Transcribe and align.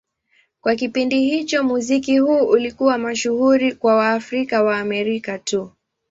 Kwa 0.61 0.75
kipindi 0.75 1.23
hicho, 1.29 1.63
muziki 1.63 2.17
huu 2.19 2.45
ulikuwa 2.47 2.97
mashuhuri 2.97 3.73
kwa 3.75 3.95
Waafrika-Waamerika 3.95 5.37
tu. 5.39 5.71